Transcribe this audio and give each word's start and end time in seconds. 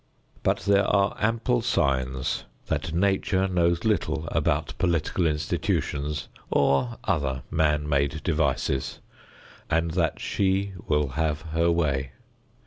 But 0.41 0.61
there 0.61 0.87
are 0.87 1.15
ample 1.19 1.61
signs 1.61 2.45
that 2.65 2.91
Nature 2.91 3.47
knows 3.47 3.83
little 3.83 4.27
about 4.31 4.73
political 4.79 5.27
institutions 5.27 6.27
or 6.49 6.97
other 7.03 7.43
man 7.51 7.87
made 7.87 8.23
devices 8.23 8.97
and 9.69 9.91
that 9.91 10.19
she 10.19 10.73
will 10.87 11.09
have 11.09 11.43
her 11.53 11.69
way. 11.69 12.13